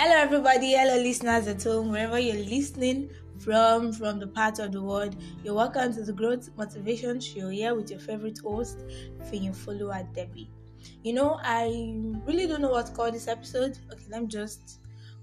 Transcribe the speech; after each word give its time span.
Hello, 0.00 0.14
everybody. 0.14 0.74
Hello, 0.74 0.94
listeners 0.94 1.48
at 1.48 1.64
home, 1.64 1.90
wherever 1.90 2.20
you're 2.20 2.44
listening 2.44 3.10
from, 3.40 3.92
from 3.92 4.20
the 4.20 4.28
part 4.28 4.60
of 4.60 4.70
the 4.70 4.80
world. 4.80 5.16
You're 5.42 5.54
welcome 5.54 5.92
to 5.92 6.04
the 6.04 6.12
Growth 6.12 6.50
Motivation 6.56 7.18
Show 7.18 7.48
here 7.48 7.74
with 7.74 7.90
your 7.90 7.98
favorite 7.98 8.38
host, 8.38 8.84
Follow 9.54 9.90
at 9.90 10.14
Debbie. 10.14 10.48
You 11.02 11.14
know, 11.14 11.40
I 11.42 11.96
really 12.24 12.46
don't 12.46 12.62
know 12.62 12.70
what 12.70 12.86
to 12.86 12.92
call 12.92 13.10
this 13.10 13.26
episode. 13.26 13.76
Okay, 13.92 14.04
let 14.08 14.22
me 14.22 14.28
just 14.28 14.78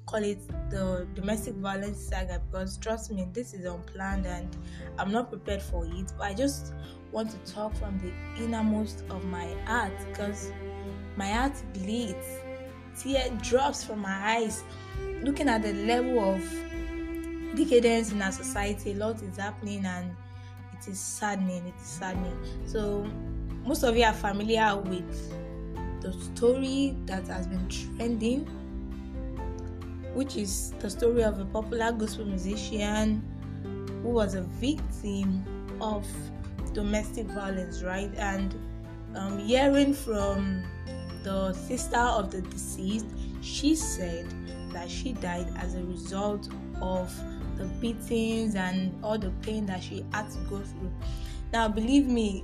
call 0.08 0.22
it 0.22 0.46
the 0.70 1.08
domestic 1.14 1.56
violence 1.56 2.10
saga 2.10 2.42
because 2.52 2.78
trust 2.78 3.12
me, 3.12 3.30
this 3.32 3.54
is 3.54 3.64
unplanned 3.64 4.26
and 4.26 4.58
I'm 5.00 5.10
not 5.10 5.30
prepared 5.30 5.62
for 5.62 5.86
it. 5.86 6.12
But 6.18 6.26
I 6.26 6.34
just 6.34 6.74
want 7.14 7.32
to 7.32 7.54
talk 7.54 7.74
from 7.78 7.98
the 8.00 8.44
innermost 8.44 9.06
of 9.10 9.24
my 9.24 9.48
heart 9.68 9.94
because 10.10 10.52
my 11.16 11.32
heart 11.32 11.54
bleeds 11.74 12.26
tear 13.00 13.30
drops 13.42 13.84
from 13.84 14.00
my 14.00 14.38
eyes. 14.38 14.64
Looking 15.22 15.50
at 15.50 15.64
the 15.64 15.74
level 15.74 16.34
of 16.34 16.42
decadence 17.56 18.12
in 18.12 18.22
our 18.22 18.32
society 18.32 18.92
a 18.92 18.96
lot 18.96 19.22
is 19.22 19.38
happening 19.38 19.86
and 19.86 20.16
it 20.74 20.88
is 20.88 21.00
saddening 21.00 21.66
it 21.66 21.74
is 21.82 21.88
saddening. 21.88 22.38
So 22.66 23.10
most 23.66 23.84
of 23.84 23.96
you 23.96 24.04
are 24.04 24.14
familiar 24.14 24.78
with 24.78 26.02
the 26.02 26.14
story 26.14 26.96
that 27.06 27.28
has 27.28 27.48
been 27.48 27.68
trending 27.68 28.46
which 30.14 30.38
is 30.38 30.72
the 30.80 30.90
story 30.90 31.24
of 31.24 31.40
a 31.40 31.46
popular 31.46 31.92
gospel 31.92 32.26
musician 32.26 33.24
who 34.02 34.10
was 34.10 34.36
a 34.36 34.42
victim 34.42 35.44
of 35.82 36.06
domestic 36.74 37.26
violence 37.28 37.82
right? 37.82 38.12
And 38.18 38.56
um, 39.16 39.40
hearing 39.40 39.94
from 39.94 40.64
the 41.26 41.54
sister 41.54 41.98
of 41.98 42.30
the 42.30 42.42
deceased, 42.42 43.08
she 43.42 43.76
said 43.76 44.28
that 44.72 44.90
she 44.90 45.14
died 45.14 45.48
as 45.58 45.74
a 45.74 45.84
result 45.84 46.48
of 46.82 47.12
the 47.58 47.66
beatings 47.82 48.54
and 48.56 48.94
all 49.04 49.18
the 49.18 49.32
pain 49.42 49.66
that 49.66 49.82
she 49.82 50.06
had 50.14 50.30
to 50.30 50.38
go 50.50 50.60
through. 50.60 50.92
Now, 51.52 51.68
believe 51.68 52.06
me, 52.06 52.44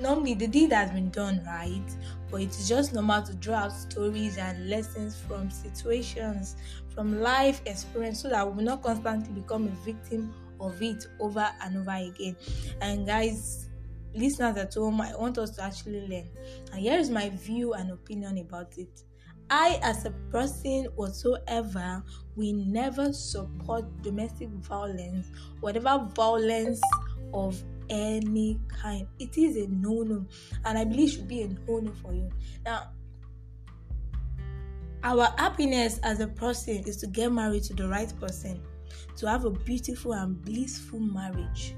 normally 0.00 0.34
the 0.34 0.48
deed 0.48 0.72
has 0.72 0.90
been 0.90 1.10
done 1.10 1.40
right, 1.46 1.96
but 2.28 2.40
it 2.40 2.50
is 2.50 2.68
just 2.68 2.92
normal 2.92 3.22
to 3.22 3.34
draw 3.34 3.58
out 3.58 3.72
stories 3.72 4.38
and 4.38 4.68
lessons 4.68 5.16
from 5.28 5.48
situations, 5.48 6.56
from 6.88 7.20
life 7.20 7.60
experience, 7.64 8.20
so 8.22 8.28
that 8.28 8.44
we 8.44 8.56
will 8.56 8.64
not 8.64 8.82
constantly 8.82 9.40
become 9.40 9.68
a 9.68 9.84
victim 9.84 10.34
of 10.58 10.82
it 10.82 11.06
over 11.20 11.48
and 11.62 11.76
over 11.76 11.90
again. 11.90 12.34
And 12.80 13.06
guys, 13.06 13.65
listeners 14.16 14.56
at 14.56 14.74
home, 14.74 15.00
I 15.00 15.14
want 15.16 15.38
us 15.38 15.50
to 15.52 15.64
actually 15.64 16.06
learn. 16.08 16.28
And 16.72 16.80
here 16.80 16.98
is 16.98 17.10
my 17.10 17.30
view 17.30 17.74
and 17.74 17.90
opinion 17.90 18.38
about 18.38 18.76
it. 18.78 19.02
I, 19.48 19.78
as 19.82 20.04
a 20.04 20.10
person 20.30 20.86
whatsoever, 20.96 22.02
we 22.34 22.52
never 22.52 23.12
support 23.12 23.84
domestic 24.02 24.48
violence, 24.48 25.30
whatever 25.60 26.08
violence 26.14 26.80
of 27.32 27.62
any 27.88 28.58
kind. 28.68 29.06
It 29.20 29.38
is 29.38 29.56
a 29.56 29.68
no 29.68 30.02
no, 30.02 30.26
and 30.64 30.76
I 30.76 30.84
believe 30.84 31.10
should 31.10 31.28
be 31.28 31.42
a 31.42 31.48
no 31.48 31.78
no 31.78 31.92
for 32.02 32.12
you. 32.12 32.28
Now, 32.64 32.90
our 35.04 35.32
happiness 35.38 36.00
as 36.02 36.18
a 36.18 36.26
person 36.26 36.82
is 36.84 36.96
to 36.98 37.06
get 37.06 37.30
married 37.30 37.62
to 37.64 37.74
the 37.74 37.86
right 37.86 38.12
person, 38.18 38.60
to 39.16 39.28
have 39.28 39.44
a 39.44 39.50
beautiful 39.50 40.12
and 40.14 40.42
blissful 40.42 40.98
marriage 40.98 41.76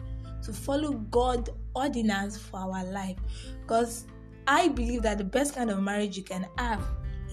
to 0.48 0.52
follow 0.54 0.92
God 0.92 1.50
ordinance 1.78 2.36
for 2.38 2.58
our 2.58 2.84
life. 2.84 3.16
Because 3.62 4.06
I 4.46 4.68
believe 4.68 5.02
that 5.02 5.18
the 5.18 5.24
best 5.24 5.54
kind 5.54 5.70
of 5.70 5.80
marriage 5.82 6.16
you 6.16 6.22
can 6.22 6.46
have 6.56 6.82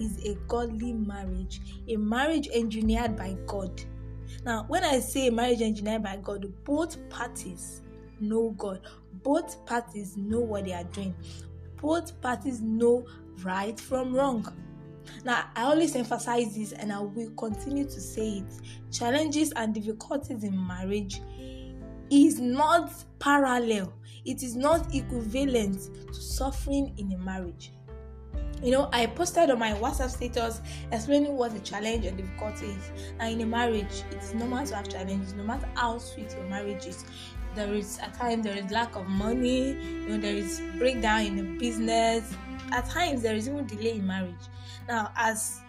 is 0.00 0.24
a 0.24 0.34
godly 0.48 0.92
marriage, 0.92 1.60
a 1.88 1.96
marriage 1.96 2.48
engineered 2.52 3.16
by 3.16 3.36
God. 3.46 3.80
Now, 4.44 4.64
when 4.68 4.84
I 4.84 5.00
say 5.00 5.30
marriage 5.30 5.62
engineered 5.62 6.02
by 6.02 6.18
God, 6.22 6.52
both 6.64 7.08
parties 7.08 7.82
know 8.20 8.50
God, 8.58 8.80
both 9.22 9.64
parties 9.66 10.16
know 10.16 10.40
what 10.40 10.64
they 10.64 10.72
are 10.72 10.84
doing, 10.84 11.14
both 11.80 12.20
parties 12.20 12.60
know 12.60 13.06
right 13.42 13.78
from 13.78 14.14
wrong. 14.14 14.46
Now, 15.24 15.48
I 15.54 15.62
always 15.62 15.94
emphasize 15.96 16.54
this 16.54 16.72
and 16.72 16.92
I 16.92 17.00
will 17.00 17.30
continue 17.30 17.84
to 17.84 18.00
say 18.00 18.38
it. 18.38 18.92
Challenges 18.92 19.52
and 19.52 19.74
difficulties 19.74 20.44
in 20.44 20.66
marriage 20.66 21.20
is 22.10 22.40
not 22.40 22.92
parallel, 23.18 23.92
it 24.26 24.42
is 24.42 24.56
not 24.56 24.94
equivalent 24.94 25.88
to 26.08 26.14
suffering 26.14 26.92
in 26.98 27.12
a 27.12 27.18
marriage. 27.18 27.72
You 28.62 28.70
know, 28.70 28.88
I 28.92 29.06
posted 29.06 29.50
on 29.50 29.58
my 29.58 29.72
WhatsApp 29.74 30.10
status 30.10 30.60
explaining 30.90 31.36
what 31.36 31.52
the 31.52 31.60
challenge 31.60 32.06
and 32.06 32.16
difficulty 32.16 32.66
is. 32.66 32.90
And 33.20 33.34
in 33.34 33.40
a 33.42 33.46
marriage, 33.46 34.02
it's 34.10 34.34
normal 34.34 34.66
to 34.66 34.76
have 34.76 34.88
challenges, 34.88 35.34
no 35.34 35.44
matter 35.44 35.68
how 35.74 35.98
sweet 35.98 36.32
your 36.32 36.44
marriage 36.44 36.86
is. 36.86 37.04
There 37.54 37.72
is 37.72 37.98
at 38.00 38.14
times 38.14 38.44
there 38.44 38.56
is 38.56 38.70
lack 38.70 38.96
of 38.96 39.06
money, 39.06 39.72
you 39.72 40.08
know, 40.08 40.18
there 40.18 40.34
is 40.34 40.60
breakdown 40.78 41.22
in 41.22 41.36
the 41.36 41.58
business. 41.58 42.34
At 42.72 42.88
times 42.88 43.22
there 43.22 43.34
is 43.34 43.48
even 43.48 43.66
delay 43.66 43.92
in 43.92 44.06
marriage. 44.06 44.34
Now, 44.88 45.12
as 45.16 45.60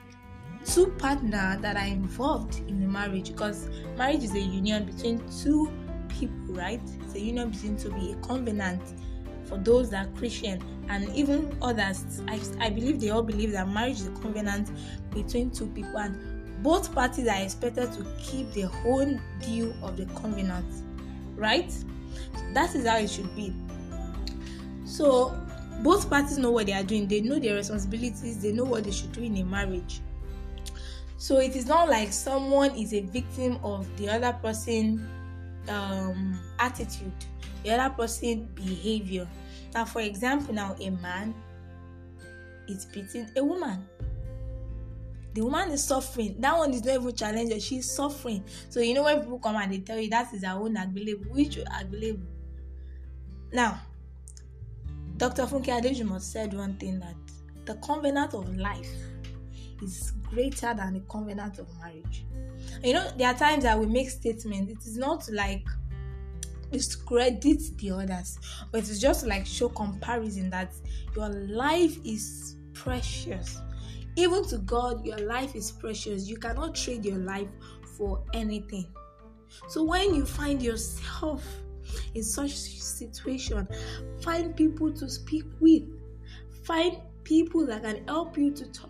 two 0.65 0.87
partners 0.97 1.61
that 1.61 1.75
are 1.75 1.85
involved 1.85 2.59
in 2.67 2.79
the 2.79 2.87
marriage, 2.87 3.29
because 3.29 3.69
marriage 3.97 4.23
is 4.23 4.33
a 4.33 4.39
union 4.39 4.85
between 4.85 5.21
two 5.29 5.71
people, 6.09 6.55
right? 6.55 6.81
It's 7.03 7.15
a 7.15 7.19
union 7.19 7.49
between 7.49 7.77
to 7.77 7.89
be 7.91 8.11
a 8.11 8.15
covenant 8.17 8.81
for 9.47 9.57
those 9.57 9.89
that 9.91 10.07
are 10.07 10.11
Christian 10.11 10.61
and 10.89 11.09
even 11.15 11.55
others. 11.61 12.21
I, 12.27 12.39
I 12.59 12.69
believe 12.69 12.99
they 12.99 13.09
all 13.09 13.23
believe 13.23 13.51
that 13.53 13.67
marriage 13.69 14.01
is 14.01 14.07
a 14.07 14.11
covenant 14.11 14.69
between 15.13 15.51
two 15.51 15.67
people, 15.67 15.97
and 15.97 16.63
both 16.63 16.93
parties 16.93 17.27
are 17.27 17.41
expected 17.41 17.91
to 17.93 18.05
keep 18.19 18.51
the 18.51 18.63
whole 18.63 19.17
deal 19.41 19.73
of 19.83 19.97
the 19.97 20.05
covenant, 20.19 20.65
right? 21.35 21.73
That 22.53 22.75
is 22.75 22.85
how 22.85 22.97
it 22.97 23.09
should 23.09 23.33
be. 23.35 23.53
So, 24.85 25.37
both 25.81 26.09
parties 26.09 26.37
know 26.37 26.51
what 26.51 26.65
they 26.65 26.73
are 26.73 26.83
doing, 26.83 27.07
they 27.07 27.21
know 27.21 27.39
their 27.39 27.55
responsibilities, 27.55 28.41
they 28.41 28.51
know 28.51 28.63
what 28.63 28.83
they 28.83 28.91
should 28.91 29.11
do 29.11 29.21
in 29.21 29.37
a 29.37 29.43
marriage. 29.43 30.01
So, 31.17 31.39
it 31.39 31.55
is 31.55 31.67
not 31.67 31.89
like 31.89 32.11
someone 32.11 32.71
is 32.71 32.93
a 32.93 33.01
victim 33.01 33.59
of 33.63 33.85
the 33.97 34.09
other 34.09 34.33
person 34.41 35.07
um, 35.69 36.39
attitude, 36.59 37.13
the 37.63 37.71
other 37.71 37.93
person 37.93 38.49
behavior. 38.55 39.27
Now, 39.73 39.85
for 39.85 40.01
example, 40.01 40.53
now 40.53 40.75
a 40.79 40.89
man 40.89 41.33
is 42.67 42.85
beating 42.85 43.29
a 43.35 43.43
woman. 43.43 43.85
The 45.33 45.41
woman 45.43 45.69
is 45.71 45.83
suffering. 45.83 46.35
That 46.39 46.57
one 46.57 46.73
is 46.73 46.83
not 46.83 46.95
even 46.95 47.15
challenging. 47.15 47.59
She's 47.59 47.91
suffering. 47.91 48.43
So 48.69 48.79
you 48.79 48.95
know 48.95 49.03
when 49.03 49.21
people 49.21 49.39
come 49.39 49.55
and 49.55 49.71
they 49.71 49.79
tell 49.79 49.99
you 49.99 50.09
that 50.09 50.33
is 50.33 50.43
our 50.43 50.59
own 50.61 50.75
agbelebu, 50.75 51.31
which 51.31 51.57
agbelebu. 51.57 52.25
Now, 53.53 53.81
Dr. 55.17 55.43
Funke 55.45 55.67
Adejumo 55.67 56.19
said 56.19 56.53
one 56.53 56.75
thing 56.77 56.99
that 56.99 57.15
the 57.65 57.75
covenant 57.75 58.33
of 58.33 58.55
life 58.57 58.89
is 59.81 60.13
greater 60.29 60.73
than 60.73 60.93
the 60.93 60.99
covenant 61.09 61.59
of 61.59 61.67
marriage. 61.79 62.25
You 62.83 62.93
know, 62.93 63.09
there 63.17 63.27
are 63.27 63.37
times 63.37 63.63
that 63.63 63.77
we 63.77 63.85
make 63.85 64.09
statements. 64.09 64.71
It 64.71 64.79
is 64.79 64.97
not 64.97 65.27
like 65.31 65.65
discredit 66.71 67.77
the 67.77 67.91
others, 67.91 68.39
but 68.71 68.79
it's 68.79 68.99
just 68.99 69.25
like 69.25 69.45
show 69.45 69.69
comparison 69.69 70.49
that 70.49 70.73
your 71.15 71.29
life 71.29 71.97
is 72.03 72.57
precious. 72.73 73.61
Even 74.15 74.43
to 74.45 74.57
God, 74.59 75.05
your 75.05 75.19
life 75.19 75.55
is 75.55 75.71
precious. 75.71 76.27
You 76.27 76.37
cannot 76.37 76.75
trade 76.75 77.05
your 77.05 77.19
life 77.19 77.47
for 77.97 78.23
anything. 78.33 78.87
So 79.67 79.83
when 79.83 80.13
you 80.13 80.25
find 80.25 80.61
yourself 80.61 81.45
in 82.15 82.23
such 82.23 82.51
situation, 82.51 83.67
find 84.21 84.55
people 84.55 84.91
to 84.93 85.09
speak 85.09 85.45
with. 85.59 85.83
Find 86.63 86.97
people 87.23 87.65
that 87.67 87.83
can 87.83 88.05
help 88.07 88.37
you 88.37 88.51
to 88.51 88.65
talk 88.71 88.89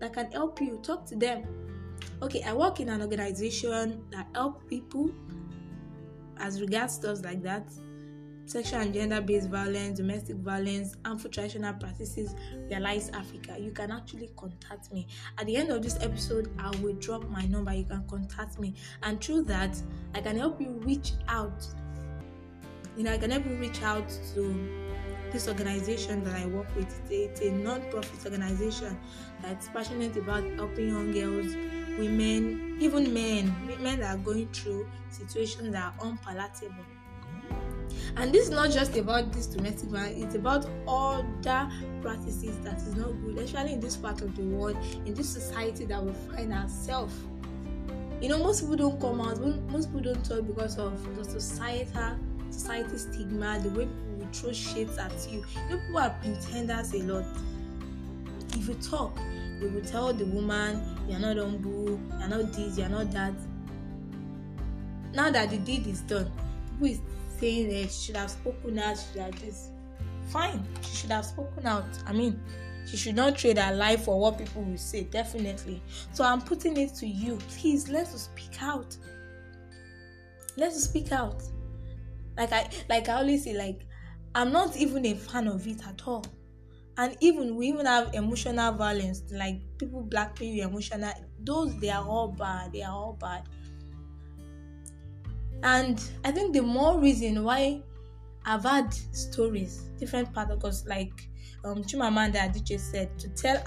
that 0.00 0.12
can 0.12 0.30
help 0.32 0.60
you 0.60 0.78
talk 0.82 1.06
to 1.06 1.16
them. 1.16 1.46
Okay 2.22 2.42
i 2.42 2.52
work 2.52 2.80
in 2.80 2.88
an 2.88 3.00
organization 3.02 4.02
that 4.10 4.26
help 4.34 4.68
people 4.68 5.10
as 6.38 6.60
regards 6.60 6.94
stuff 6.94 7.24
like 7.24 7.42
that. 7.42 7.68
Sexual 8.46 8.80
and 8.80 8.94
gender-based 8.94 9.50
violence 9.50 9.98
domestic 9.98 10.36
violence 10.36 10.96
harmful 11.04 11.30
traditional 11.30 11.74
practices 11.74 12.34
realize 12.70 13.10
africa. 13.10 13.56
You 13.58 13.72
can 13.72 13.90
actually 13.90 14.30
contact 14.36 14.90
me. 14.92 15.06
At 15.36 15.46
the 15.46 15.56
end 15.56 15.70
of 15.70 15.82
this 15.82 15.98
episode 16.00 16.50
i 16.58 16.70
will 16.78 16.94
drop 16.94 17.28
my 17.28 17.44
number. 17.46 17.74
You 17.74 17.84
can 17.84 18.06
contact 18.08 18.58
me. 18.58 18.74
And 19.02 19.22
through 19.22 19.42
that 19.44 19.80
i 20.14 20.20
can 20.20 20.36
help 20.36 20.60
you 20.60 20.70
reach 20.84 21.12
out 21.28 21.66
you 22.98 23.04
know 23.04 23.12
i 23.12 23.18
can 23.18 23.30
help 23.30 23.44
reach 23.46 23.80
out 23.82 24.08
to 24.34 24.42
this 25.32 25.48
organization 25.48 26.24
that 26.24 26.34
I 26.36 26.46
work 26.46 26.66
with. 26.74 27.00
It's 27.10 27.40
a, 27.40 27.50
non-profit 27.50 28.24
organization 28.24 28.98
that's 29.42 29.68
passionate 29.68 30.16
about 30.16 30.42
helping 30.56 30.88
young 30.88 31.12
girls, 31.12 31.54
women, 31.98 32.78
even 32.80 33.12
men, 33.12 33.54
men 33.82 34.00
that 34.00 34.14
are 34.14 34.18
going 34.18 34.48
through 34.52 34.88
situations 35.10 35.72
that 35.72 35.92
are 36.00 36.06
unpalatable. 36.06 36.84
And 38.16 38.32
this 38.32 38.44
is 38.44 38.50
not 38.50 38.70
just 38.70 38.96
about 38.96 39.32
this 39.32 39.46
domestic 39.46 39.90
violence, 39.90 40.24
it's 40.24 40.34
about 40.34 40.66
other 40.86 41.70
practices 42.00 42.58
that 42.60 42.76
is 42.76 42.94
not 42.94 43.12
good, 43.22 43.38
especially 43.38 43.74
in 43.74 43.80
this 43.80 43.96
part 43.96 44.22
of 44.22 44.36
the 44.36 44.42
world, 44.42 44.76
in 45.04 45.14
this 45.14 45.28
society 45.28 45.84
that 45.86 46.02
we 46.02 46.12
find 46.30 46.52
ourselves. 46.52 47.14
you 48.20 48.28
know 48.28 48.38
most 48.38 48.62
people 48.62 48.74
don't 48.76 49.00
come 49.00 49.20
out 49.20 49.38
most 49.70 49.92
people 49.92 50.00
don't 50.12 50.24
talk 50.24 50.44
because 50.44 50.76
of 50.76 51.16
the 51.16 51.24
societal 51.24 52.18
society 52.50 52.98
stigma 52.98 53.58
the 53.62 53.68
way 53.70 53.86
people 53.86 54.18
will 54.18 54.32
throw 54.32 54.52
shades 54.52 54.98
at 54.98 55.12
you. 55.30 55.44
You 55.68 55.76
know 55.76 55.80
people 55.82 55.98
are 55.98 56.16
pretenders 56.22 56.92
a 56.94 56.98
lot. 56.98 57.24
If 58.54 58.68
you 58.68 58.74
talk 58.74 59.16
they 59.60 59.66
will 59.66 59.82
tell 59.82 60.12
the 60.12 60.24
woman 60.26 60.82
you're 61.08 61.18
not 61.18 61.36
humble 61.36 61.98
you're 62.18 62.28
not 62.28 62.52
this 62.52 62.78
you're 62.78 62.88
not 62.88 63.10
that. 63.12 63.34
Now 65.14 65.30
that 65.30 65.50
the 65.50 65.58
deed 65.58 65.86
is 65.86 66.00
done 66.02 66.30
people 66.72 66.86
is 66.86 67.00
saying 67.38 67.68
that 67.68 67.92
she 67.92 68.06
should 68.06 68.16
have 68.16 68.30
spoken 68.30 68.78
out 68.78 68.96
she 68.96 69.04
should 69.12 69.22
have 69.22 69.40
this. 69.40 69.70
Fine 70.30 70.64
she 70.82 70.96
should 70.96 71.10
have 71.10 71.24
spoken 71.24 71.66
out. 71.66 71.84
I 72.06 72.12
mean 72.12 72.40
she 72.86 72.96
should 72.96 73.16
not 73.16 73.36
trade 73.36 73.58
her 73.58 73.74
life 73.74 74.04
for 74.04 74.18
what 74.18 74.38
people 74.38 74.62
will 74.62 74.78
say 74.78 75.04
definitely. 75.04 75.82
So 76.12 76.24
i'm 76.24 76.40
putting 76.40 76.76
it 76.76 76.94
to 76.96 77.06
you. 77.06 77.38
Please 77.58 77.88
let's 77.88 78.20
speak 78.20 78.62
out. 78.62 78.96
Let's 80.56 80.82
speak 80.82 81.12
out 81.12 81.42
like 82.38 82.52
i 82.52 82.68
like 82.88 83.08
i 83.08 83.14
always 83.14 83.44
say 83.44 83.54
like 83.56 83.84
i'm 84.34 84.52
not 84.52 84.76
even 84.76 85.04
a 85.06 85.14
fan 85.14 85.48
of 85.48 85.66
it 85.66 85.84
at 85.86 86.06
all. 86.06 86.24
And 86.96 87.16
even 87.20 87.54
we 87.54 87.68
even 87.68 87.86
have 87.86 88.12
emotional 88.14 88.72
violence 88.72 89.22
like 89.30 89.60
people 89.78 90.02
blackmail 90.02 90.52
you 90.52 90.64
emotional 90.64 91.12
those 91.38 91.78
they 91.78 91.90
are 91.90 92.04
all 92.04 92.32
bad 92.32 92.72
they 92.72 92.82
are 92.82 92.92
all 92.92 93.12
bad. 93.20 93.48
And 95.62 96.02
i 96.24 96.32
think 96.32 96.54
the 96.54 96.62
more 96.62 97.00
reason 97.00 97.42
why 97.44 97.82
i've 98.44 98.62
had 98.62 98.92
stories 99.12 99.90
different 99.98 100.32
part 100.32 100.50
of 100.50 100.64
us 100.64 100.86
like 100.86 101.28
um 101.64 101.82
chimamanda 101.82 102.36
adichie 102.38 102.78
said 102.80 103.16
to 103.18 103.28
tell 103.30 103.62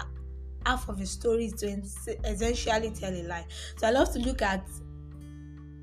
half 0.66 0.88
of 0.90 1.00
a 1.02 1.06
story 1.06 1.46
is 1.46 1.54
to 1.54 1.68
essentially 2.26 2.92
tell 2.92 3.14
a 3.14 3.24
lie. 3.24 3.46
So 3.78 3.88
i 3.88 3.92
love 3.92 4.12
to 4.14 4.20
look 4.20 4.42
at 4.42 4.68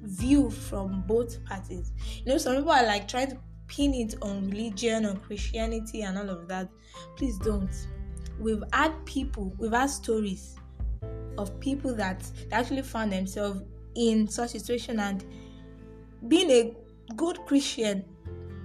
view 0.02 0.50
from 0.50 1.02
both 1.06 1.44
parties 1.44 1.92
you 2.24 2.32
know 2.32 2.38
some 2.38 2.56
people 2.56 2.70
are 2.70 2.86
like 2.86 3.08
trying 3.08 3.28
to 3.28 3.38
pin 3.66 3.92
it 3.92 4.14
on 4.22 4.48
religion 4.48 5.04
on 5.04 5.16
christianity 5.18 6.02
and 6.02 6.16
all 6.18 6.30
of 6.30 6.48
that 6.48 6.68
please 7.16 7.36
don't 7.38 7.88
we've 8.38 8.62
had 8.72 8.92
people 9.04 9.52
we've 9.58 9.72
had 9.72 9.90
stories 9.90 10.56
of 11.36 11.58
people 11.60 11.94
that 11.94 12.28
actually 12.52 12.82
found 12.82 13.12
themselves 13.12 13.62
in 13.94 14.28
such 14.28 14.50
situation 14.50 15.00
and 15.00 15.24
being 16.26 16.50
a 16.50 17.14
good 17.14 17.38
Christian, 17.46 18.04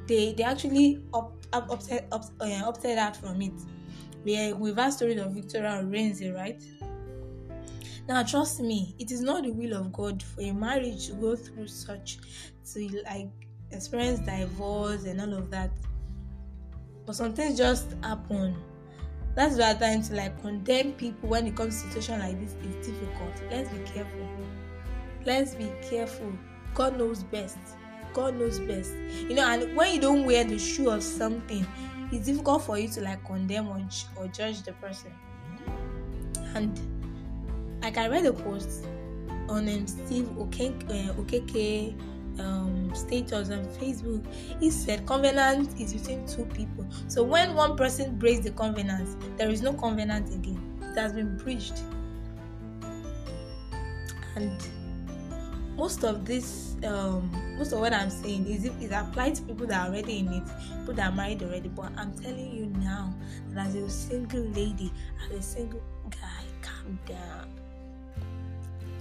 they 0.07 0.33
they 0.33 0.43
actually 0.43 1.01
up, 1.13 1.33
up, 1.53 1.69
upset, 1.69 2.07
up, 2.11 2.25
uh, 2.41 2.61
opted 2.65 2.97
out 2.97 3.15
from 3.15 3.41
it. 3.41 3.53
We, 4.23 4.53
we've 4.53 4.75
had 4.75 4.91
stories 4.91 5.19
of 5.19 5.33
Victoria 5.33 5.81
Orenze, 5.83 6.33
right? 6.33 6.63
Now, 8.07 8.23
trust 8.23 8.59
me, 8.59 8.95
it 8.99 9.11
is 9.11 9.21
not 9.21 9.43
the 9.43 9.51
will 9.51 9.73
of 9.73 9.93
God 9.93 10.21
for 10.21 10.41
a 10.41 10.51
marriage 10.51 11.07
to 11.07 11.13
go 11.13 11.35
through 11.35 11.67
such, 11.67 12.19
to 12.73 13.03
like 13.05 13.29
experience 13.71 14.19
divorce 14.19 15.05
and 15.05 15.21
all 15.21 15.33
of 15.33 15.49
that. 15.51 15.71
But 17.05 17.15
some 17.15 17.33
just 17.35 17.95
happen. 18.01 18.55
That's 19.35 19.57
why 19.57 19.73
time 19.73 20.03
to 20.03 20.15
like 20.15 20.39
condemn 20.41 20.93
people 20.93 21.29
when 21.29 21.47
it 21.47 21.55
comes 21.55 21.81
to 21.81 21.89
situation 21.89 22.19
like 22.19 22.39
this 22.39 22.53
is 22.53 22.87
difficult. 22.87 23.33
Let's 23.49 23.69
be 23.69 23.79
careful. 23.85 24.27
Let's 25.25 25.55
be 25.55 25.71
careful 25.81 26.31
God 26.73 26.97
knows 26.97 27.23
best. 27.23 27.57
God 28.13 28.35
knows 28.35 28.59
best. 28.59 28.93
You 28.93 29.35
know, 29.35 29.47
and 29.47 29.75
when 29.75 29.93
you 29.93 30.01
don't 30.01 30.25
wear 30.25 30.43
the 30.43 30.57
shoe 30.57 30.89
of 30.89 31.03
something, 31.03 31.65
it's 32.11 32.25
difficult 32.25 32.63
for 32.63 32.77
you 32.77 32.87
to 32.89 33.01
like 33.01 33.25
condemn 33.25 33.67
or, 33.67 33.81
or 34.15 34.27
judge 34.27 34.63
the 34.63 34.73
person. 34.73 35.11
And 36.55 36.79
like 37.83 37.97
I 37.97 38.07
read 38.07 38.25
a 38.25 38.33
post 38.33 38.85
on 39.49 39.67
um, 39.67 39.87
Steve 39.87 40.25
Okeke, 40.37 40.89
uh, 40.89 41.13
Okeke 41.15 41.93
um, 42.39 42.89
status 42.95 43.49
on 43.49 43.65
Facebook. 43.65 44.25
He 44.59 44.71
said 44.71 45.05
covenant 45.05 45.79
is 45.79 45.93
between 45.93 46.25
two 46.25 46.45
people. 46.45 46.87
So 47.09 47.23
when 47.23 47.53
one 47.53 47.75
person 47.75 48.17
breaks 48.17 48.39
the 48.39 48.51
covenant, 48.51 49.09
there 49.37 49.49
is 49.49 49.61
no 49.61 49.73
covenant 49.73 50.33
again. 50.33 50.61
It 50.81 50.97
has 50.97 51.11
been 51.11 51.37
breached. 51.37 51.83
And 54.35 54.65
most 55.75 56.03
of 56.03 56.25
this 56.25 56.75
um 56.85 57.31
most 57.57 57.71
of 57.71 57.79
what 57.79 57.93
i'm 57.93 58.09
saying 58.09 58.45
is 58.45 58.65
it 58.65 58.73
is 58.79 58.91
applied 58.91 59.33
to 59.33 59.41
people 59.43 59.65
that 59.65 59.81
are 59.81 59.91
already 59.91 60.19
in 60.19 60.27
it 60.31 60.43
people 60.79 60.93
that 60.93 61.11
are 61.11 61.15
married 61.15 61.41
already 61.41 61.69
but 61.69 61.91
i'm 61.97 62.13
telling 62.13 62.51
you 62.53 62.67
now 62.79 63.11
that 63.51 63.67
as 63.67 63.75
a 63.75 63.89
single 63.89 64.43
lady 64.49 64.91
as 65.25 65.39
a 65.39 65.41
single 65.41 65.81
guy 66.11 66.43
calm 66.61 66.99
down 67.07 67.62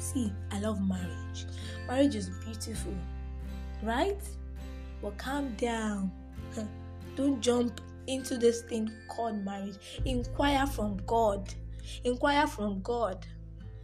see 0.03 0.33
i 0.51 0.59
love 0.61 0.81
marriage. 0.87 1.47
Marriage 1.89 2.17
is 2.17 2.29
beautiful 2.45 2.95
right? 3.83 4.23
But 5.03 5.19
calm 5.19 5.55
down. 5.57 6.11
Don't 7.17 7.41
jump 7.41 7.81
into 8.07 8.39
this 8.39 8.63
thing 8.63 8.91
called 9.09 9.45
marriage. 9.45 9.77
Inquire 10.05 10.67
from 10.67 10.99
god. 11.07 11.53
Inquire 12.05 12.47
from 12.47 12.81
god. 12.83 13.27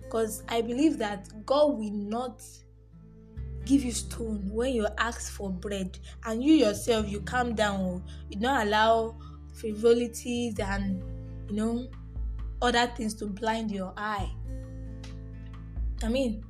Because 0.03 0.43
i 0.49 0.63
believe 0.63 0.97
that 0.99 1.29
god 1.45 1.77
will 1.77 1.93
not 1.93 2.43
give 3.67 3.85
you 3.85 3.93
stone 3.93 4.49
when 4.51 4.73
you 4.73 4.87
ask 4.97 5.33
for 5.33 5.51
bread. 5.51 5.99
And 6.25 6.43
you 6.43 6.55
yourself 6.55 7.09
you 7.09 7.21
calm 7.21 7.55
down 7.55 7.81
oh. 7.81 8.03
you 8.31 8.41
don't 8.41 8.67
allow 8.67 9.17
frivolities 9.55 10.59
and 10.61 11.03
you 11.51 11.57
know 11.57 11.89
other 12.63 12.87
things 12.97 13.15
to 13.15 13.27
blind 13.27 13.71
your 13.71 13.93
eye 13.97 14.31
i 16.05 16.09
mean 16.09 16.45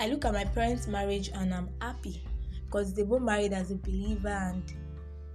i 0.00 0.08
look 0.08 0.24
at 0.24 0.32
my 0.32 0.44
parents 0.44 0.86
marriage 0.86 1.30
and 1.34 1.54
i'm 1.54 1.68
happy 1.80 2.22
because 2.64 2.94
they 2.94 3.02
both 3.02 3.22
married 3.22 3.52
as 3.52 3.70
a 3.70 3.76
believer 3.76 4.28
and 4.28 4.74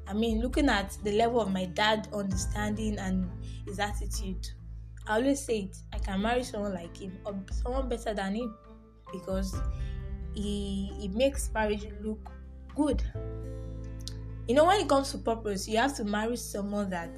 i 0.07 0.13
mean 0.13 0.41
looking 0.41 0.69
at 0.69 0.97
the 1.03 1.11
level 1.13 1.39
of 1.39 1.51
my 1.51 1.65
dad 1.65 2.07
understanding 2.13 2.97
and 2.99 3.29
his 3.65 3.79
attitude 3.79 4.47
i 5.07 5.15
always 5.15 5.39
say 5.39 5.59
it 5.59 5.77
i 5.93 5.97
can 5.99 6.21
marry 6.21 6.43
someone 6.43 6.73
like 6.73 6.95
him 6.97 7.17
or 7.25 7.35
someone 7.63 7.87
better 7.87 8.13
than 8.13 8.35
him 8.35 8.55
because 9.11 9.55
he, 10.33 10.91
he 10.99 11.07
makes 11.09 11.49
marriage 11.53 11.87
look 12.01 12.31
good. 12.75 13.03
You 14.47 14.55
know, 14.55 14.65
when 14.65 14.81
it 14.81 14.89
comes 14.89 15.11
to 15.11 15.17
purpose, 15.19 15.67
you 15.67 15.77
have 15.77 15.95
to 15.97 16.03
marry 16.03 16.35
someone 16.37 16.89
that 16.89 17.11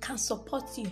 can 0.00 0.16
support 0.16 0.64
you. 0.76 0.90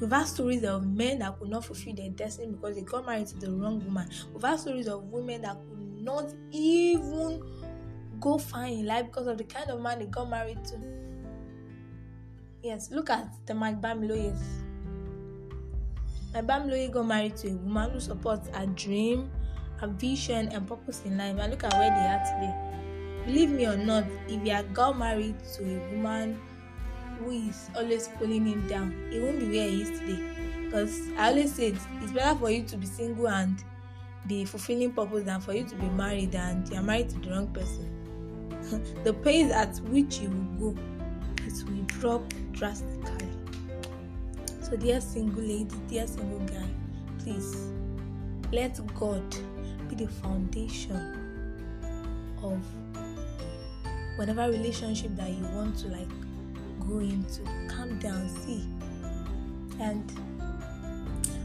We've 0.00 0.10
had 0.10 0.24
stories 0.24 0.64
of 0.64 0.86
men 0.86 1.20
that 1.20 1.38
could 1.38 1.48
not 1.48 1.64
fulfill 1.64 1.94
their 1.94 2.10
destiny 2.10 2.48
because 2.48 2.74
they 2.74 2.82
got 2.82 3.06
married 3.06 3.28
to 3.28 3.38
the 3.38 3.50
wrong 3.52 3.84
woman. 3.84 4.08
We've 4.32 4.42
had 4.42 4.58
stories 4.58 4.88
of 4.88 5.04
women 5.04 5.42
that 5.42 5.56
could 5.56 6.02
not 6.02 6.32
even 6.50 7.42
go 8.20 8.38
far 8.38 8.66
in 8.66 8.86
life 8.86 9.06
because 9.06 9.26
of 9.28 9.38
the 9.38 9.44
kind 9.44 9.70
of 9.70 9.80
man 9.80 10.00
they 10.00 10.06
got 10.06 10.28
married 10.28 10.64
to. 10.64 10.78
Yes, 12.62 12.90
look 12.90 13.10
at 13.10 13.28
the 13.46 13.54
Mike 13.54 13.80
Bamiloyes. 13.80 14.40
My 16.32 16.42
Bamiloye 16.42 16.90
got 16.90 17.06
married 17.06 17.36
to 17.36 17.48
a 17.48 17.56
woman 17.56 17.90
who 17.92 18.00
supports 18.00 18.48
a 18.54 18.66
dream, 18.66 19.30
a 19.80 19.86
vision 19.86 20.48
and 20.48 20.66
purpose 20.66 21.02
in 21.04 21.16
life 21.16 21.36
and 21.38 21.52
look 21.52 21.62
at 21.62 21.72
where 21.74 21.90
they 21.90 22.06
are 22.06 22.24
today. 22.24 23.24
Believe 23.26 23.50
me 23.50 23.66
or 23.66 23.76
not, 23.76 24.04
if 24.28 24.44
you 24.44 24.52
are 24.52 24.64
got 24.64 24.98
married 24.98 25.36
to 25.54 25.62
a 25.62 25.92
woman 25.92 26.40
who 27.18 27.30
is 27.30 27.70
always 27.76 28.08
pulling 28.18 28.46
him 28.46 28.66
down, 28.68 28.94
he 29.10 29.20
won't 29.20 29.38
be 29.40 29.46
where 29.46 29.68
he 29.68 29.82
is 29.82 29.98
today. 29.98 30.22
Because 30.64 31.08
I 31.16 31.28
always 31.28 31.54
said 31.54 31.78
it's 32.02 32.12
better 32.12 32.38
for 32.38 32.50
you 32.50 32.64
to 32.64 32.76
be 32.76 32.86
single 32.86 33.28
and 33.28 33.62
be 34.26 34.44
fulfilling 34.44 34.92
purpose 34.92 35.24
than 35.24 35.40
for 35.40 35.52
you 35.52 35.64
to 35.64 35.74
be 35.76 35.88
married 35.90 36.34
and 36.34 36.68
you 36.68 36.76
are 36.76 36.82
married 36.82 37.10
to 37.10 37.18
the 37.20 37.30
wrong 37.30 37.48
person. 37.48 37.90
the 39.04 39.12
pace 39.12 39.52
at 39.52 39.76
which 39.90 40.18
you 40.20 40.30
will 40.30 40.72
go, 40.72 40.80
it 41.44 41.52
will 41.68 41.84
drop 41.86 42.22
drastically. 42.52 43.28
So, 44.62 44.76
dear 44.76 45.00
single 45.00 45.42
lady, 45.42 45.76
dear 45.88 46.06
single 46.06 46.40
guy, 46.40 46.66
please 47.18 47.54
let 48.52 48.80
God 48.94 49.36
be 49.88 49.96
the 49.96 50.08
foundation 50.08 50.96
of 52.42 52.58
whatever 54.16 54.50
relationship 54.50 55.14
that 55.16 55.30
you 55.30 55.44
want 55.48 55.76
to 55.78 55.88
like 55.88 56.08
go 56.88 56.98
into. 56.98 57.42
Calm 57.68 57.98
down, 57.98 58.28
see. 58.28 58.64
And 59.80 60.10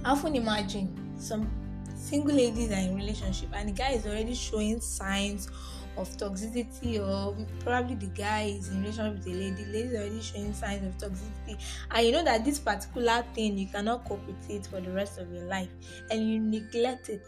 I 0.05 0.11
often 0.11 0.35
imagine 0.35 0.95
some 1.17 1.49
single 1.95 2.35
ladies 2.35 2.71
are 2.71 2.75
in 2.79 2.95
relationship 2.95 3.49
and 3.53 3.69
the 3.69 3.73
guy 3.73 3.91
is 3.91 4.05
already 4.05 4.33
showing 4.33 4.79
signs 4.79 5.49
of 5.97 6.09
toxicity 6.15 6.97
or 6.97 7.35
probably 7.59 7.95
the 7.95 8.07
guy 8.07 8.43
is 8.57 8.69
in 8.69 8.79
relationship 8.79 9.15
with 9.15 9.25
the 9.25 9.33
lady 9.33 9.63
the 9.63 9.71
lady 9.71 9.87
is 9.89 9.95
already 9.95 10.21
showing 10.21 10.53
signs 10.53 10.87
of 10.87 10.97
toxicity 10.97 11.61
and 11.91 12.05
you 12.05 12.13
know 12.13 12.23
that 12.23 12.45
this 12.45 12.57
particular 12.57 13.25
thing 13.33 13.57
you 13.57 13.67
cannot 13.67 14.05
cope 14.05 14.25
with 14.25 14.49
it 14.49 14.65
for 14.65 14.79
the 14.79 14.89
rest 14.91 15.19
of 15.19 15.29
your 15.33 15.43
life 15.43 15.69
and 16.09 16.29
you 16.29 16.39
neglect 16.39 17.09
it 17.09 17.27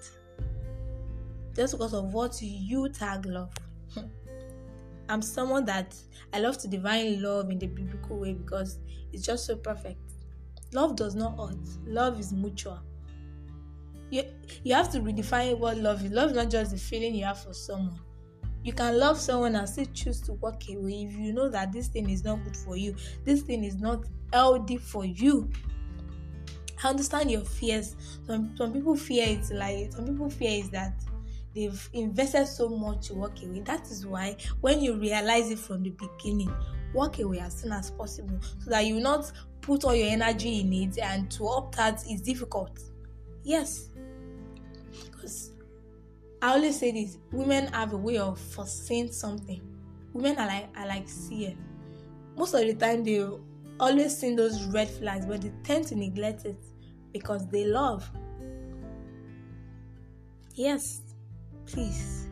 just 1.54 1.74
because 1.74 1.94
of 1.94 2.14
what 2.14 2.42
you 2.42 2.88
tag 2.90 3.26
love. 3.26 3.54
I'm 5.12 5.22
someone 5.22 5.66
that 5.66 5.94
I 6.32 6.40
love 6.40 6.58
to 6.60 6.70
divine 6.70 7.22
love 7.22 7.52
in 7.52 7.60
the 7.60 7.68
biblical 7.68 8.18
way 8.18 8.34
because 8.34 8.80
it's 9.12 9.26
just 9.26 9.46
so 9.46 9.58
perfect. 9.58 10.00
Love 10.74 10.96
does 10.96 11.16
not 11.16 11.38
hurt, 11.38 11.60
love 11.86 12.18
is 12.18 12.32
mutual. 12.32 12.80
you 14.10 14.24
you 14.64 14.74
have 14.74 14.90
to 14.94 15.00
redefine 15.02 15.58
what 15.60 15.78
love 15.78 16.06
is. 16.06 16.12
Love 16.12 16.30
is 16.30 16.36
not 16.38 16.50
just 16.50 16.72
the 16.72 16.78
feeling 16.78 17.14
you 17.14 17.26
have 17.26 17.44
for 17.44 17.54
someone. 17.54 18.00
You 18.64 18.72
can 18.72 18.98
love 18.98 19.20
someone 19.20 19.56
and 19.56 19.68
still 19.68 19.88
choose 19.94 20.22
to 20.22 20.34
walk 20.34 20.64
away 20.70 21.04
if 21.10 21.14
you 21.14 21.34
know 21.34 21.50
that 21.50 21.74
this 21.74 21.88
thing 21.90 22.10
is 22.10 22.24
not 22.24 22.42
good 22.46 22.56
for 22.56 22.78
you. 22.78 22.96
This 23.26 23.42
thing 23.42 23.66
is 23.66 23.76
not 23.76 24.06
healthy 24.32 24.78
for 24.78 25.04
you. 25.04 25.50
I 26.82 26.90
understand 26.90 27.30
your 27.30 27.42
fears. 27.42 27.98
Some 28.26 28.56
some 28.56 28.72
people 28.72 28.96
fear 28.96 29.26
it 29.28 29.54
like 29.54 29.92
some 29.92 30.06
people 30.06 30.30
fear 30.30 30.52
is 30.64 30.70
that 30.70 30.94
they've 31.56 31.90
invested 31.94 32.48
so 32.48 32.70
much 32.70 33.08
to 33.08 33.14
walk 33.16 33.42
away. 33.44 33.62
That 33.62 33.90
is 33.90 34.06
why 34.06 34.38
when 34.62 34.82
you 34.82 34.98
realize 34.98 35.52
it 35.52 35.60
from 35.60 35.84
the 35.84 35.92
beginning, 35.92 36.54
walk 36.94 37.20
away 37.20 37.40
as 37.40 37.62
soon 37.62 37.72
as 37.72 37.92
possible 37.92 38.40
so 38.42 38.70
that 38.70 38.86
you 38.86 39.00
not 39.00 39.32
put 39.62 39.84
all 39.84 39.96
your 39.96 40.10
energy 40.10 40.62
in 40.62 40.74
it 40.74 40.98
and 40.98 41.30
to 41.32 41.48
opt 41.48 41.80
out 41.80 42.06
is 42.10 42.22
difficult. 42.22 42.80
Yes. 43.44 43.90
Because 45.06 45.52
I 46.42 46.54
always 46.54 46.80
say 46.80 46.92
this 46.92 47.18
women 47.32 47.68
have 47.68 47.94
a 47.94 47.98
way 47.98 48.18
of 48.18 48.40
foreseeing 48.40 49.12
something. 49.12 49.62
Women 50.14 50.38
are 50.38 50.48
like 50.48 50.70
are 50.76 50.88
like 50.88 51.08
seer. 51.08 51.56
Most 52.36 52.54
of 52.54 52.62
the 52.62 52.74
time 52.74 53.04
they 53.04 53.26
always 53.80 54.18
see 54.18 54.36
those 54.36 54.64
red 54.66 54.90
flags, 54.90 55.26
but 55.26 55.42
they 55.42 55.52
tend 55.64 55.88
to 55.88 55.96
neglect 55.96 56.46
it 56.46 56.58
because 57.14 57.48
they 57.50 57.66
love. 57.66 58.10
Yes, 60.56 61.02
please 61.72 62.28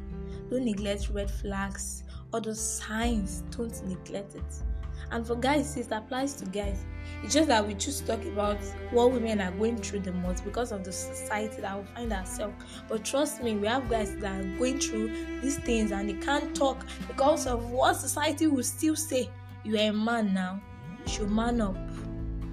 don't 0.50 0.65
neglect 0.65 1.10
red 1.10 1.29
flags 1.29 2.03
or 2.34 2.41
those 2.41 2.60
signs. 2.60 3.43
Don't 3.51 3.86
neglect 3.88 4.36
it. 4.36 4.63
And 5.12 5.25
for 5.25 5.36
guys, 5.36 5.75
it 5.77 5.91
applies 5.91 6.34
to 6.36 6.46
guys. 6.46 6.86
It's 7.24 7.34
just 7.34 7.48
that 7.48 7.65
we 7.65 7.74
choose 7.74 8.01
to 8.01 8.08
talk 8.08 8.25
about 8.25 8.58
what 8.91 9.12
women 9.12 9.41
are 9.41 9.51
going 9.51 9.77
through 9.77 10.01
the 10.01 10.12
most 10.12 10.43
because 10.43 10.72
of 10.72 10.84
the 10.84 10.91
society 10.91 11.62
that 11.62 11.77
we 11.79 11.86
find 11.96 12.13
ourselves. 12.13 12.53
But 12.88 13.03
trust 13.03 13.43
me, 13.43 13.55
we 13.55 13.67
have 13.67 13.89
guys 13.89 14.15
that 14.17 14.39
are 14.39 14.58
going 14.58 14.79
through 14.79 15.41
these 15.41 15.58
things 15.58 15.91
and 15.91 16.10
they 16.10 16.13
can't 16.25 16.55
talk 16.55 16.86
because 17.08 17.48
of 17.48 17.72
what 17.72 17.96
society 17.96 18.48
will 18.48 18.63
still 18.63 18.96
say. 18.96 19.29
You 19.63 19.77
are 19.77 19.89
a 19.89 19.93
man 19.93 20.34
now. 20.34 20.62
You 21.05 21.12
should 21.12 21.31
man 21.31 21.62
up. 21.62 21.75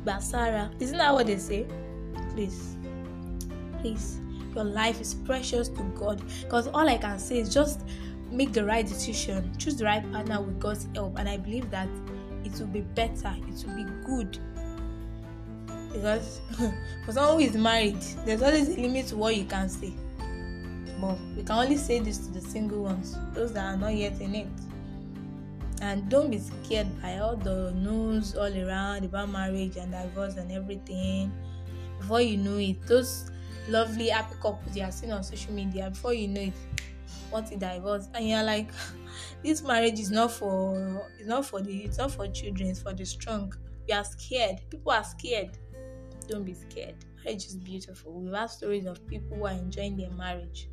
Basara. 0.05 0.71
Isn't 0.81 0.99
that 0.99 1.13
what 1.13 1.27
they 1.27 1.37
say? 1.37 1.67
Please. 2.33 2.77
Please. 3.81 4.21
Your 4.57 4.65
life 4.65 5.03
is 5.03 5.15
precious 5.15 5.69
to 5.69 5.83
God. 5.95 6.23
Because 6.43 6.67
all 6.69 6.89
I 6.89 6.97
can 6.97 7.19
say 7.19 7.39
is 7.39 7.53
just 7.53 7.83
make 8.31 8.55
the 8.55 8.65
right 8.65 8.87
decision. 8.87 9.55
Choose 9.59 9.77
the 9.77 9.85
right 9.85 10.11
partner 10.11 10.41
with 10.41 10.59
God's 10.59 10.89
help. 10.95 11.19
And 11.19 11.29
I 11.29 11.37
believe 11.37 11.71
that 11.71 11.89
it 12.43 12.59
will 12.59 12.67
be 12.69 12.81
better, 12.81 13.37
it 13.49 13.65
will 13.67 13.77
be 13.77 13.85
good. 14.07 14.39
Because 15.93 16.41
for 17.05 17.13
someone 17.13 17.35
who 17.35 17.47
is 17.47 17.55
married, 17.57 18.01
there's 18.25 18.41
always 18.41 18.69
a 18.69 18.81
limit 18.81 19.09
to 19.09 19.17
what 19.17 19.37
you 19.37 19.45
can 19.45 19.69
say. 19.69 19.93
But 21.01 21.19
we 21.37 21.43
can 21.43 21.59
only 21.59 21.77
say 21.77 22.01
this 22.01 22.17
to 22.27 22.33
the 22.33 22.41
single 22.41 22.83
ones, 22.85 23.19
those 23.35 23.53
that 23.53 23.65
are 23.65 23.77
not 23.77 23.95
yet 23.95 24.19
in 24.23 24.35
it. 24.35 24.49
And 25.83 26.09
don't 26.09 26.31
be 26.31 26.39
scared 26.39 26.87
by 27.03 27.19
all 27.19 27.37
the 27.37 27.73
news 27.73 28.35
all 28.35 28.47
around 28.47 29.05
about 29.05 29.29
marriage 29.29 29.77
and 29.77 29.93
divorce 29.93 30.37
and 30.37 30.51
everything. 30.51 31.31
Before 31.99 32.23
you 32.23 32.39
know 32.39 32.57
it, 32.57 32.81
those 32.87 33.31
lovely 33.69 34.09
happy 34.09 34.35
couple 34.37 34.61
you 34.73 34.83
are 34.83 34.93
seeing 34.93 35.13
on 35.13 35.23
social 35.23 35.53
media, 35.53 35.91
before 35.91 36.15
you 36.15 36.29
know 36.29 36.41
it, 36.41 36.53
want 37.31 37.47
to 37.49 37.57
divorce, 37.57 38.09
and 38.15 38.29
you're 38.29 38.43
like, 38.43 38.71
this 39.43 39.63
marriage 39.63 39.99
is 39.99 40.11
not 40.11 40.33
for 40.33 41.07
it's 41.19 41.29
not 41.29 41.45
for 41.45 41.61
the 41.61 41.85
it's 41.85 41.99
not 41.99 42.11
for 42.13 42.27
children 42.29 42.71
it's 42.71 42.83
for 42.83 42.93
the 42.93 43.05
strong. 43.05 43.53
We 43.89 43.95
are 43.95 44.05
scared. 44.05 44.61
People 44.71 44.93
are 44.93 45.05
scared. 45.05 45.59
Don't 46.29 46.45
be 46.45 46.55
scared. 46.55 46.97
Marriage 47.25 47.47
is 47.47 47.57
beautiful. 47.57 48.13
We 48.13 48.33
have 48.33 48.51
stories 48.51 48.87
of 48.87 49.07
people 49.07 49.37
who 49.37 49.47
are 49.47 49.53
enjoying 49.53 49.97
their 49.97 50.11
marriage. 50.11 50.69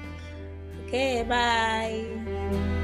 Okay, 0.88 1.24
bye. 1.28 2.81